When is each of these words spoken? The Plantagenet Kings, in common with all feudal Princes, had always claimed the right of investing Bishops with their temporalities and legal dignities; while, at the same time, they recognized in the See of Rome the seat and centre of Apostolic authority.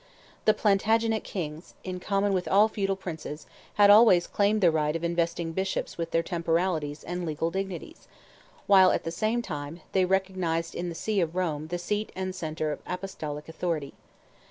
The 0.45 0.55
Plantagenet 0.55 1.23
Kings, 1.23 1.75
in 1.83 1.99
common 1.99 2.33
with 2.33 2.47
all 2.47 2.67
feudal 2.67 2.95
Princes, 2.95 3.45
had 3.75 3.91
always 3.91 4.25
claimed 4.25 4.59
the 4.59 4.71
right 4.71 4.95
of 4.95 5.03
investing 5.03 5.51
Bishops 5.51 5.95
with 5.95 6.09
their 6.09 6.23
temporalities 6.23 7.03
and 7.03 7.23
legal 7.23 7.51
dignities; 7.51 8.07
while, 8.65 8.89
at 8.91 9.03
the 9.03 9.11
same 9.11 9.43
time, 9.43 9.81
they 9.91 10.05
recognized 10.05 10.73
in 10.73 10.89
the 10.89 10.95
See 10.95 11.21
of 11.21 11.35
Rome 11.35 11.67
the 11.67 11.77
seat 11.77 12.11
and 12.15 12.33
centre 12.33 12.71
of 12.71 12.79
Apostolic 12.87 13.47
authority. 13.47 13.93